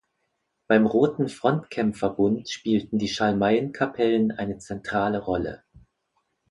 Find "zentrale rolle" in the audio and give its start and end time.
4.57-5.63